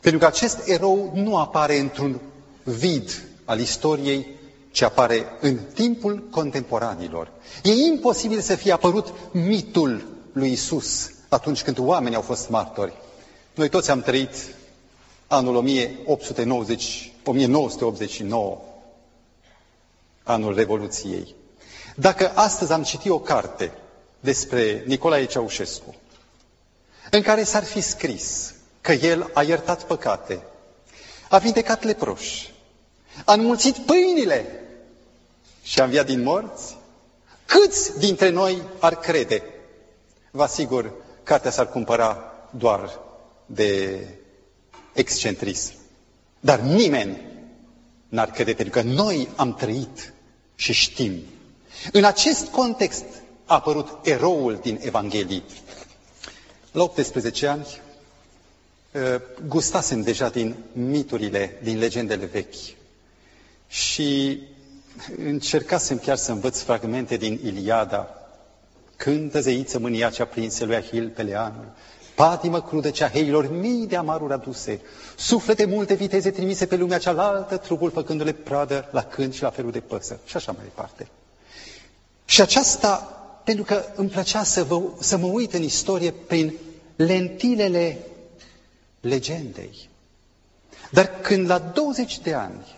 [0.00, 2.20] Pentru că acest erou nu apare într-un
[2.64, 4.26] vid al istoriei,
[4.72, 7.30] ci apare în timpul contemporanilor.
[7.62, 12.92] E imposibil să fie apărut mitul lui Isus atunci când oamenii au fost martori.
[13.54, 14.34] Noi toți am trăit
[15.26, 18.60] anul 1890, 1989,
[20.22, 21.34] anul Revoluției.
[21.96, 23.72] Dacă astăzi am citit o carte
[24.20, 25.94] despre Nicolae Ceaușescu,
[27.10, 30.42] în care s-ar fi scris că el a iertat păcate,
[31.28, 32.54] a vindecat leproși,
[33.24, 34.61] a înmulțit pâinile
[35.62, 36.76] și a înviat din morți,
[37.46, 39.42] câți dintre noi ar crede?
[40.30, 43.00] Vă asigur, cartea s-ar cumpăra doar
[43.46, 43.98] de
[44.92, 45.72] excentrism.
[46.40, 47.20] Dar nimeni
[48.08, 50.12] n-ar crede, pentru că noi am trăit
[50.54, 51.20] și știm.
[51.92, 53.04] În acest context
[53.44, 55.42] a apărut eroul din Evanghelie.
[56.72, 57.66] La 18 ani
[58.94, 62.54] ă, gustasem deja din miturile, din legendele vechi.
[63.68, 64.38] Și
[65.24, 68.08] încercasem chiar să învăț fragmente din Iliada.
[68.96, 71.72] Cântă zeiță mânia cea prinse lui Ahil Peleanul,
[72.14, 74.80] patimă crudă cea heilor mii de amaruri aduse,
[75.16, 79.70] suflete multe viteze trimise pe lumea cealaltă, trupul făcându-le pradă la cânt și la felul
[79.70, 81.08] de păsări și așa mai departe.
[82.24, 86.52] Și aceasta, pentru că îmi plăcea să, vă, să mă uit în istorie prin
[86.96, 87.98] lentilele
[89.00, 89.88] legendei.
[90.90, 92.76] Dar când la 20 de ani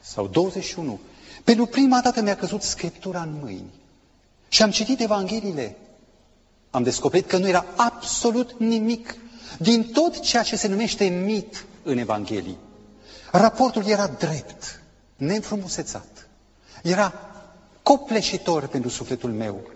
[0.00, 1.00] sau 21
[1.44, 3.70] pentru prima dată mi-a căzut Scriptura în mâini
[4.48, 5.76] și am citit Evangheliile.
[6.70, 9.14] Am descoperit că nu era absolut nimic
[9.58, 12.58] din tot ceea ce se numește mit în Evanghelii.
[13.32, 14.80] Raportul era drept,
[15.16, 16.28] neînfrumusețat.
[16.82, 17.12] Era
[17.82, 19.70] copleșitor pentru sufletul meu.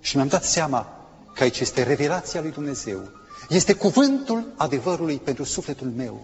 [0.00, 0.96] Și mi-am dat seama
[1.34, 3.08] că aici este revelația lui Dumnezeu.
[3.48, 6.20] Este cuvântul adevărului pentru sufletul meu.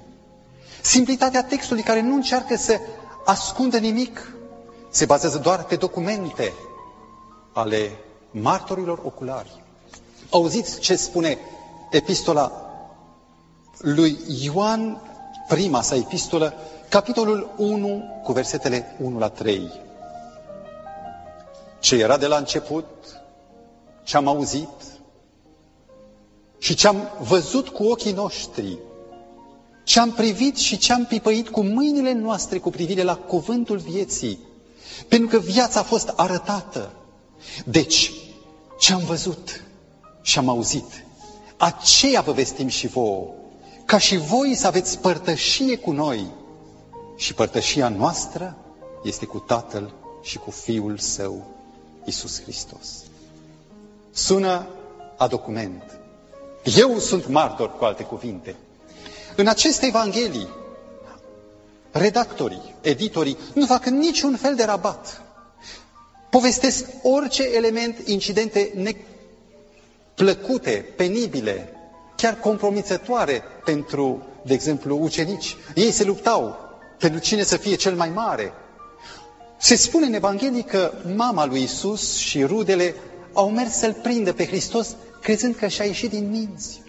[0.83, 2.81] Simplitatea textului care nu încearcă să
[3.29, 4.33] ascunde nimic,
[4.91, 6.53] se bazează doar pe documente
[7.53, 7.91] ale
[8.31, 9.63] martorilor oculari.
[10.31, 11.39] Auziți ce spune
[11.91, 12.53] epistola
[13.79, 15.01] lui Ioan,
[15.49, 16.55] prima sa epistolă,
[16.89, 19.71] capitolul 1, cu versetele 1 la 3.
[21.79, 22.87] Ce era de la început,
[24.03, 24.69] ce am auzit
[26.59, 28.79] și ce am văzut cu ochii noștri,
[29.89, 34.39] ce am privit și ce am pipăit cu mâinile noastre cu privire la cuvântul vieții,
[35.09, 36.93] pentru că viața a fost arătată.
[37.65, 38.13] Deci,
[38.79, 39.65] ce am văzut
[40.23, 41.05] și am auzit,
[41.57, 43.27] aceea vă vestim și vouă,
[43.85, 46.27] ca și voi să aveți părtășie cu noi.
[47.17, 48.57] Și părtășia noastră
[49.03, 51.47] este cu Tatăl și cu Fiul Său,
[52.05, 53.05] Isus Hristos.
[54.11, 54.67] Sună
[55.17, 55.83] a document.
[56.77, 58.57] Eu sunt martor, cu alte cuvinte.
[59.41, 60.49] În aceste Evanghelii,
[61.91, 65.23] redactorii, editorii, nu fac niciun fel de rabat.
[66.31, 68.73] Povestesc orice element, incidente
[70.15, 71.73] neplăcute, penibile,
[72.17, 75.57] chiar compromițătoare pentru, de exemplu, ucenici.
[75.75, 76.57] Ei se luptau
[76.99, 78.53] pentru cine să fie cel mai mare.
[79.57, 82.95] Se spune în Evanghelie că mama lui Isus și rudele
[83.33, 86.87] au mers să-L prindă pe Hristos crezând că și-a ieșit din minți.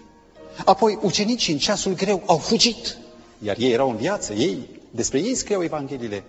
[0.64, 2.96] Apoi ucenicii în ceasul greu au fugit,
[3.38, 6.24] iar ei erau în viață, ei, despre ei scriau Evangheliile.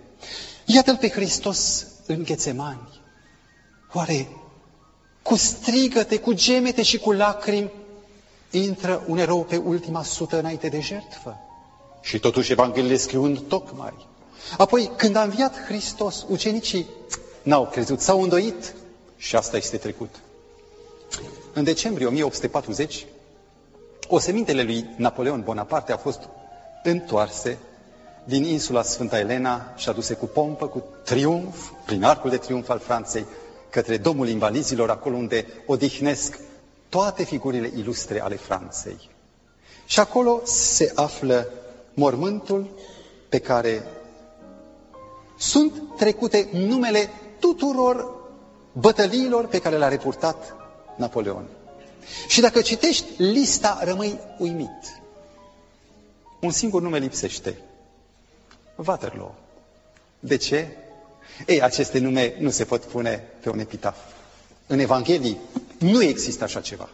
[0.64, 3.00] Iată-L pe Hristos în Ghețemani.
[3.92, 4.28] Oare
[5.22, 7.70] cu strigăte, cu gemete și cu lacrimi,
[8.50, 11.36] intră un erou pe ultima sută înainte de jertfă.
[12.00, 14.06] Și totuși Evanghelile scriu în tocmai.
[14.58, 16.86] Apoi, când a înviat Hristos, ucenicii
[17.42, 18.74] n-au crezut, s-au îndoit
[19.16, 20.14] și asta este trecut.
[21.52, 23.06] În decembrie 1840,
[24.14, 26.28] osemintele lui Napoleon Bonaparte au fost
[26.82, 27.58] întoarse
[28.24, 32.78] din insula Sfânta Elena și aduse cu pompă, cu triumf, prin arcul de triumf al
[32.78, 33.26] Franței,
[33.70, 36.38] către Domul Invalizilor, acolo unde odihnesc
[36.88, 39.10] toate figurile ilustre ale Franței.
[39.86, 41.48] Și acolo se află
[41.94, 42.70] mormântul
[43.28, 43.82] pe care
[45.38, 48.14] sunt trecute numele tuturor
[48.72, 50.54] bătăliilor pe care le-a repurtat
[50.96, 51.44] Napoleon.
[52.28, 55.00] Și dacă citești lista, rămâi uimit.
[56.40, 57.56] Un singur nume lipsește.
[58.74, 59.34] Waterloo.
[60.18, 60.76] De ce?
[61.46, 63.96] Ei, aceste nume nu se pot pune pe un epitaf.
[64.66, 65.38] În Evanghelii
[65.78, 66.88] nu există așa ceva.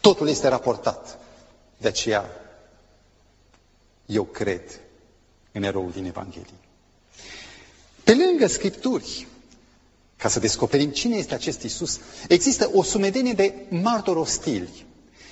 [0.00, 1.18] Totul este raportat.
[1.76, 2.30] De aceea,
[4.06, 4.80] eu cred
[5.52, 6.54] în eroul din Evanghelie.
[8.04, 9.26] Pe lângă Scripturi,
[10.22, 14.86] ca să descoperim cine este acest Isus, există o sumedenie de martori ostili,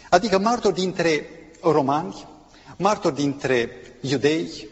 [0.09, 1.27] adică martori dintre
[1.63, 2.27] romani,
[2.77, 4.69] martori dintre iudei,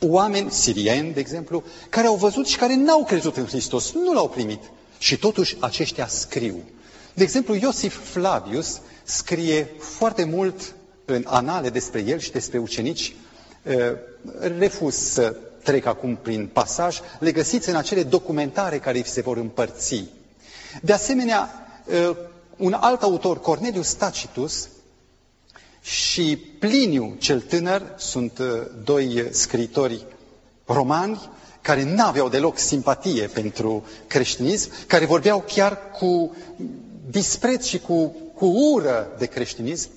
[0.00, 4.28] oameni sirieni, de exemplu, care au văzut și care n-au crezut în Hristos, nu l-au
[4.28, 4.60] primit.
[4.98, 6.62] Și totuși aceștia scriu.
[7.14, 10.74] De exemplu, Iosif Flavius scrie foarte mult
[11.04, 13.14] în anale despre el și despre ucenici.
[14.58, 20.04] Refuz să trec acum prin pasaj, le găsiți în acele documentare care se vor împărți.
[20.82, 21.50] De asemenea,
[22.56, 24.68] un alt autor, Cornelius Tacitus,
[25.80, 28.38] și Pliniu cel tânăr, sunt
[28.84, 30.04] doi scritori
[30.66, 31.20] romani,
[31.60, 36.36] care n-aveau deloc simpatie pentru creștinism, care vorbeau chiar cu
[37.10, 39.88] dispreț și cu, cu ură de creștinism,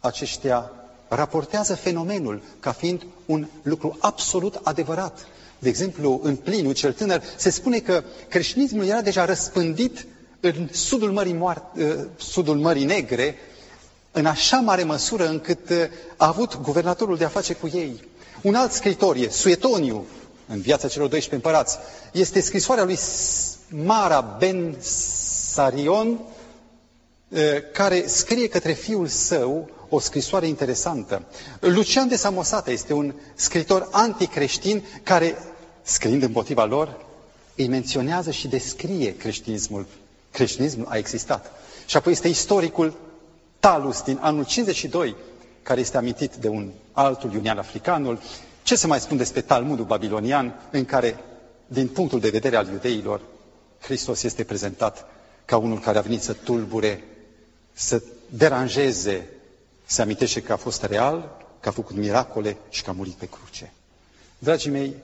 [0.00, 0.70] aceștia
[1.08, 5.26] raportează fenomenul ca fiind un lucru absolut adevărat.
[5.58, 10.06] De exemplu, în Pliniu cel tânăr se spune că creștinismul era deja răspândit
[10.40, 13.36] în sudul Mării, Moar- ă, sudul Mării Negre,
[14.12, 18.04] în așa mare măsură încât ă, a avut guvernatorul de a face cu ei.
[18.42, 20.04] Un alt scritor e Suetoniu,
[20.48, 21.78] în viața celor 12 împărați.
[22.12, 22.98] Este scrisoarea lui
[23.68, 26.20] Mara Ben Sarion,
[27.72, 31.22] care scrie către fiul său o scrisoare interesantă.
[31.60, 35.34] Lucian de Samosata este un scritor anticreștin care,
[35.82, 37.04] scriind împotriva lor,
[37.56, 39.86] îi menționează și descrie creștinismul.
[40.30, 41.50] Creștinismul a existat.
[41.86, 42.94] Și apoi este istoricul
[43.60, 45.16] Talus din anul 52,
[45.62, 48.18] care este amintit de un altul iunian africanul.
[48.62, 51.18] Ce să mai spun despre Talmudul babilonian, în care,
[51.66, 53.20] din punctul de vedere al iudeilor,
[53.80, 55.06] Hristos este prezentat
[55.44, 57.04] ca unul care a venit să tulbure,
[57.72, 59.26] să deranjeze
[59.84, 63.26] se amintește că a fost real, că a făcut miracole și că a murit pe
[63.28, 63.72] cruce.
[64.38, 64.94] Dragii mei,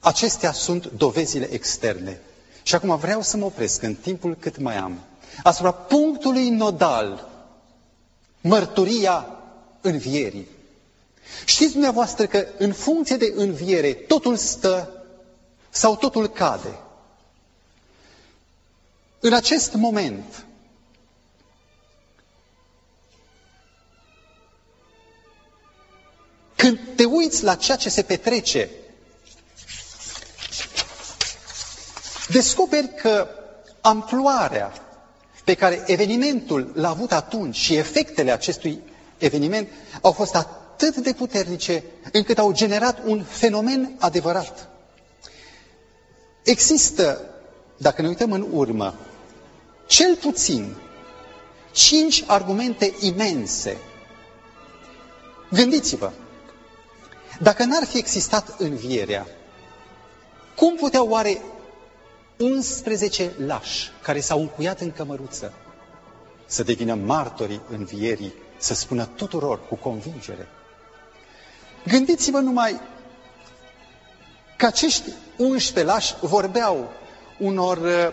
[0.00, 2.20] acestea sunt dovezile externe.
[2.62, 4.98] Și acum vreau să mă opresc în timpul cât mai am
[5.42, 7.28] asupra punctului nodal,
[8.40, 9.26] mărturia
[9.80, 10.46] învierii.
[11.44, 14.90] Știți dumneavoastră că în funcție de înviere totul stă
[15.70, 16.78] sau totul cade.
[19.20, 20.44] În acest moment,
[26.60, 28.70] Când te uiți la ceea ce se petrece,
[32.28, 33.28] descoperi că
[33.80, 34.72] amploarea
[35.44, 38.80] pe care evenimentul l-a avut atunci și efectele acestui
[39.18, 39.68] eveniment
[40.00, 44.68] au fost atât de puternice încât au generat un fenomen adevărat.
[46.42, 47.20] Există,
[47.76, 48.94] dacă ne uităm în urmă,
[49.86, 50.74] cel puțin
[51.72, 53.76] cinci argumente imense.
[55.50, 56.10] Gândiți-vă,
[57.42, 59.26] dacă n-ar fi existat învierea,
[60.56, 61.40] cum puteau oare
[62.38, 65.52] 11 lași care s-au încuiat în cămăruță
[66.46, 70.48] să devină martorii învierii, să spună tuturor cu convingere?
[71.86, 72.80] Gândiți-vă numai
[74.56, 76.92] că acești 11 lași vorbeau
[77.38, 78.08] unor uh,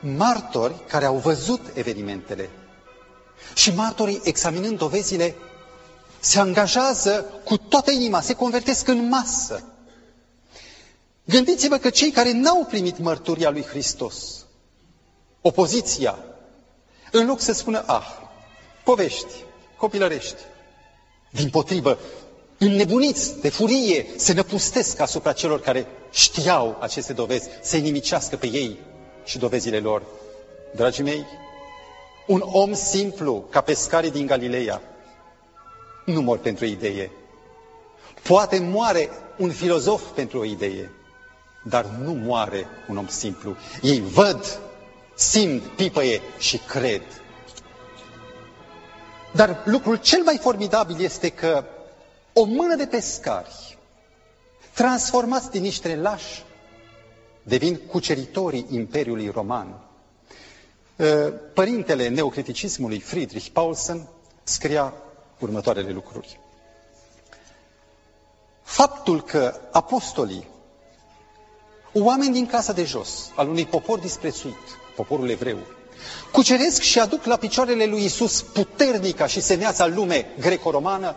[0.00, 2.50] martori care au văzut evenimentele.
[3.54, 5.34] Și martorii, examinând dovezile,
[6.24, 9.62] se angajează cu toată inima, se convertesc în masă.
[11.24, 14.44] Gândiți-vă că cei care n-au primit mărturia lui Hristos,
[15.40, 16.18] opoziția,
[17.12, 18.06] în loc să spună, ah,
[18.84, 19.32] povești,
[19.76, 20.40] copilărești,
[21.30, 21.98] din potrivă,
[22.58, 28.78] înnebuniți de furie, se năpustesc asupra celor care știau aceste dovezi, să-i nimicească pe ei
[29.24, 30.02] și dovezile lor.
[30.74, 31.24] Dragii mei,
[32.26, 34.82] Un om simplu, ca pescarii din Galileea,
[36.04, 37.10] nu mor pentru o idee.
[38.22, 40.90] Poate moare un filozof pentru o idee,
[41.64, 43.56] dar nu moare un om simplu.
[43.82, 44.60] Ei văd,
[45.14, 47.02] simt, pipăie și cred.
[49.32, 51.64] Dar lucrul cel mai formidabil este că
[52.32, 53.78] o mână de pescari,
[54.74, 56.44] transformați din niște lași,
[57.42, 59.78] devin cuceritorii Imperiului Roman.
[60.98, 64.08] Ă, părintele neocriticismului Friedrich Paulsen
[64.42, 64.94] scria
[65.44, 66.40] următoarele lucruri.
[68.62, 70.48] Faptul că apostolii,
[71.92, 75.58] oameni din casa de jos, al unui popor disprețuit, poporul evreu,
[76.32, 81.14] cuceresc și aduc la picioarele lui Isus puternica și semeața lume greco-romană,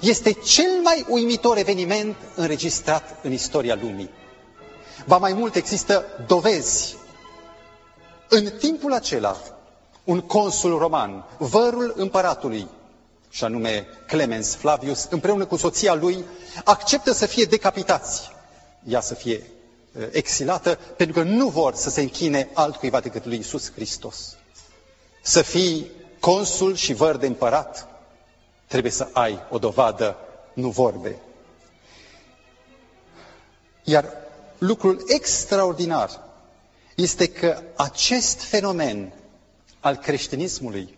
[0.00, 4.10] este cel mai uimitor eveniment înregistrat în istoria lumii.
[5.06, 6.96] Ba mai mult există dovezi.
[8.28, 9.36] În timpul acela,
[10.04, 12.68] un consul roman, vărul împăratului,
[13.36, 16.24] și anume Clemens Flavius, împreună cu soția lui,
[16.64, 18.30] acceptă să fie decapitați,
[18.88, 19.42] ea să fie
[19.98, 24.36] uh, exilată, pentru că nu vor să se închine altcuiva decât lui Isus Hristos.
[25.22, 27.88] Să fii consul și văr de împărat,
[28.66, 30.16] trebuie să ai o dovadă,
[30.52, 31.16] nu vorbe.
[33.84, 34.04] Iar
[34.58, 36.10] lucrul extraordinar
[36.94, 39.12] este că acest fenomen
[39.80, 40.95] al creștinismului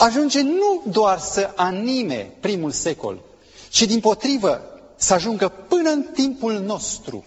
[0.00, 3.22] ajunge nu doar să anime primul secol,
[3.70, 4.62] ci din potrivă
[4.96, 7.24] să ajungă până în timpul nostru.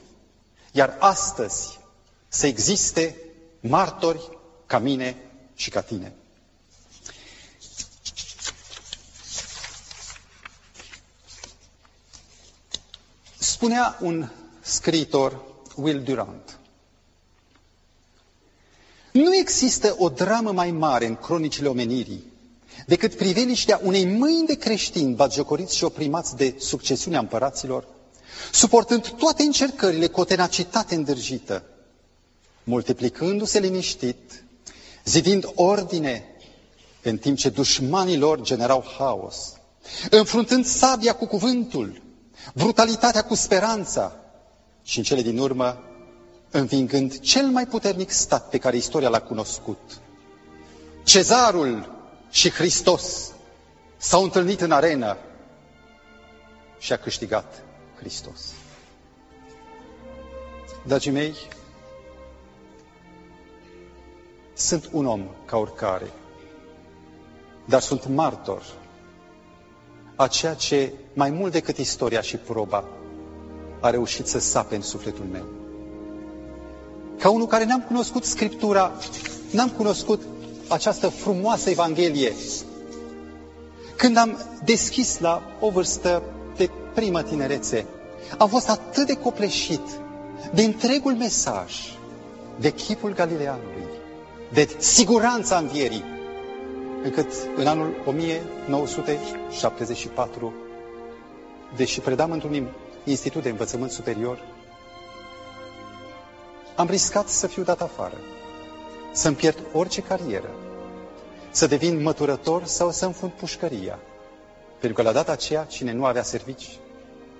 [0.72, 1.80] Iar astăzi
[2.28, 3.16] să existe
[3.60, 5.18] martori ca mine
[5.56, 6.14] și ca tine.
[13.38, 14.30] Spunea un
[14.62, 15.42] scriitor,
[15.76, 16.58] Will Durant,
[19.12, 22.33] nu există o dramă mai mare în cronicile omenirii
[22.86, 27.88] decât priveliștea unei mâini de creștini batjocoriți și oprimați de succesiunea împăraților,
[28.52, 31.64] suportând toate încercările cu o tenacitate îndrăjită,
[32.64, 34.44] multiplicându-se liniștit,
[35.06, 36.26] zidind ordine
[37.02, 39.54] în timp ce dușmanii lor generau haos,
[40.10, 42.02] înfruntând sabia cu cuvântul,
[42.54, 44.16] brutalitatea cu speranța
[44.84, 45.78] și în cele din urmă
[46.52, 49.80] învingând cel mai puternic stat pe care istoria l-a cunoscut.
[51.04, 51.92] Cezarul
[52.34, 53.32] și Hristos
[53.98, 55.18] s-au întâlnit în arenă
[56.78, 57.64] și a câștigat
[57.98, 58.54] Hristos.
[60.86, 61.36] Dragii mei,
[64.54, 66.12] sunt un om ca oricare,
[67.66, 68.64] dar sunt martor
[70.16, 72.84] a ceea ce, mai mult decât istoria și proba,
[73.80, 75.46] a reușit să sape în sufletul meu.
[77.20, 78.92] Ca unul care n-am cunoscut Scriptura,
[79.52, 80.22] n-am cunoscut
[80.68, 82.34] această frumoasă Evanghelie.
[83.96, 86.24] Când am deschis la o vârstă
[86.58, 87.86] de primă tinerețe,
[88.38, 89.82] am fost atât de copleșit
[90.54, 91.74] de întregul mesaj,
[92.60, 93.84] de chipul Galileanului,
[94.54, 96.04] de siguranța învierii,
[97.04, 100.54] încât în anul 1974,
[101.76, 102.68] deși predam într-un
[103.04, 104.40] institut de învățământ superior,
[106.76, 108.18] am riscat să fiu dat afară,
[109.14, 110.50] să-mi pierd orice carieră,
[111.52, 114.00] să devin măturător sau să înfund pușcăria.
[114.80, 116.78] Pentru că la data aceea, cine nu avea servici,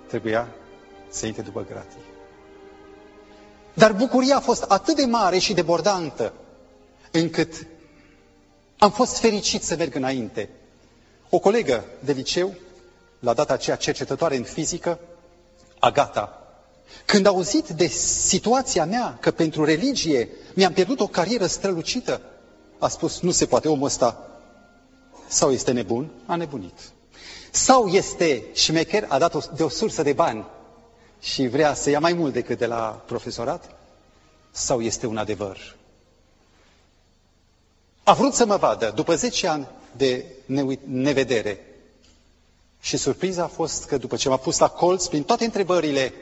[0.08, 0.48] trebuia
[1.10, 2.02] să intre după gratii.
[3.74, 6.34] Dar bucuria a fost atât de mare și de bordantă,
[7.12, 7.68] încât
[8.78, 10.50] am fost fericit să merg înainte.
[11.30, 12.54] O colegă de liceu,
[13.20, 15.00] la data aceea cercetătoare în fizică,
[15.80, 16.43] Agata,
[17.06, 22.22] când a auzit de situația mea, că pentru religie mi-am pierdut o carieră strălucită,
[22.80, 24.28] a spus, nu se poate, omul ăsta
[25.28, 26.80] sau este nebun, a nebunit.
[27.52, 30.46] Sau este șmecher, a dat o, de o sursă de bani
[31.20, 33.70] și vrea să ia mai mult decât de la profesorat,
[34.52, 35.76] sau este un adevăr.
[38.04, 39.68] A vrut să mă vadă după 10 ani
[39.98, 40.26] de
[40.86, 41.60] nevedere.
[42.82, 46.14] Și surpriza a fost că după ce m-a pus la colț prin toate întrebările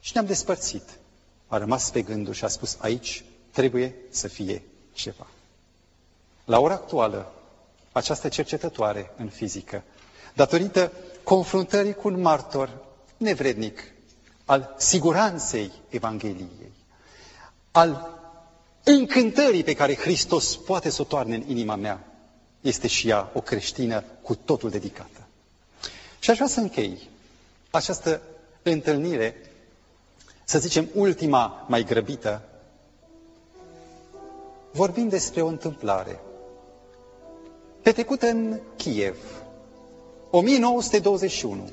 [0.00, 0.82] și ne-am despărțit,
[1.46, 5.26] a rămas pe gândul și a spus aici trebuie să fie ceva.
[6.44, 7.32] La ora actuală,
[7.92, 9.82] această cercetătoare în fizică,
[10.34, 10.92] datorită
[11.22, 12.84] confruntării cu un martor
[13.16, 13.92] nevrednic
[14.44, 16.72] al siguranței Evangheliei,
[17.70, 18.18] al
[18.84, 22.04] încântării pe care Hristos poate să o toarne în inima mea,
[22.60, 25.26] este și ea o creștină cu totul dedicată.
[26.18, 27.08] Și aș vrea să închei
[27.70, 28.20] această
[28.62, 29.36] întâlnire,
[30.50, 32.42] să zicem ultima mai grăbită,
[34.72, 36.20] vorbind despre o întâmplare
[37.82, 39.16] petrecută în Kiev,
[40.30, 41.70] 1921.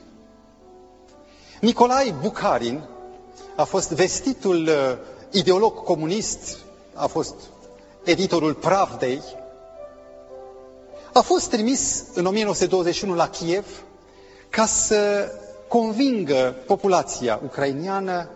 [1.61, 2.83] Nicolae Bucarin
[3.55, 4.97] a fost vestitul uh,
[5.31, 6.57] ideolog comunist,
[6.93, 7.35] a fost
[8.03, 9.21] editorul Pravdei,
[11.13, 13.65] a fost trimis în 1921 la Kiev
[14.49, 15.31] ca să
[15.67, 18.29] convingă populația ucrainiană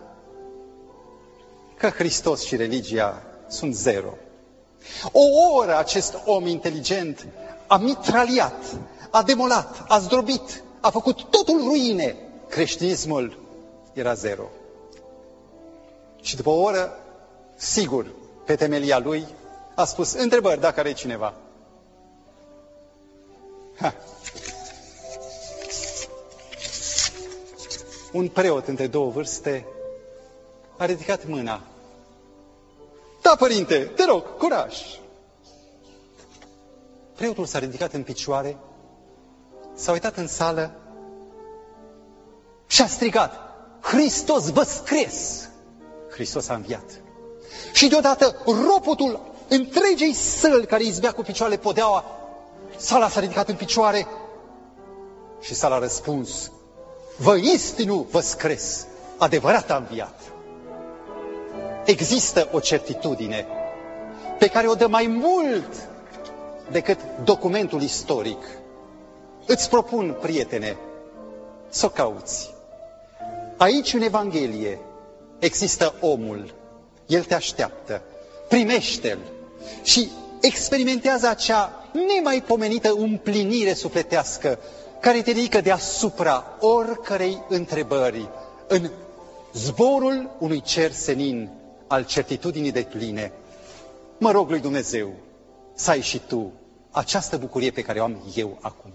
[1.80, 4.14] că Hristos și religia sunt zero.
[5.12, 5.20] O
[5.56, 7.26] oră acest om inteligent
[7.66, 8.78] a mitraliat,
[9.10, 12.16] a demolat, a zdrobit, a făcut totul ruine.
[12.48, 13.38] Creștinismul
[13.92, 14.48] era zero.
[16.22, 16.98] Și după o oră,
[17.56, 18.06] sigur,
[18.44, 19.26] pe temelia lui,
[19.74, 21.34] a spus, întrebări dacă are cineva.
[23.76, 23.94] Ha.
[28.12, 29.66] Un preot între două vârste
[30.76, 31.69] a ridicat mâna.
[33.30, 34.76] Da, părinte, te rog, curaj!
[37.16, 38.56] Preotul s-a ridicat în picioare,
[39.74, 40.70] s-a uitat în sală
[42.66, 43.32] și a strigat,
[43.80, 45.48] Hristos vă scres!
[46.10, 47.00] Hristos a înviat.
[47.72, 52.04] Și deodată ropotul întregei săli care izbea cu picioarele podeaua,
[52.76, 54.06] sala s-a ridicat în picioare
[55.40, 56.50] și sala a răspuns,
[57.18, 58.86] vă istinu vă scres,
[59.18, 60.20] adevărat a înviat.
[61.90, 63.46] Există o certitudine
[64.38, 65.88] pe care o dă mai mult
[66.70, 68.42] decât documentul istoric.
[69.46, 70.76] Îți propun, prietene,
[71.68, 72.50] să o cauți.
[73.56, 74.78] Aici, în Evanghelie,
[75.38, 76.54] există omul.
[77.06, 78.02] El te așteaptă.
[78.48, 79.18] Primește-l
[79.82, 80.10] și
[80.40, 84.58] experimentează acea nemaipomenită împlinire sufletească
[85.00, 88.28] care te ridică deasupra oricărei întrebări
[88.68, 88.90] în
[89.52, 91.59] zborul unui cer senin
[91.90, 93.32] al certitudinii de pline.
[94.18, 95.12] Mă rog lui Dumnezeu
[95.74, 96.52] să ai și tu
[96.90, 98.90] această bucurie pe care o am eu acum.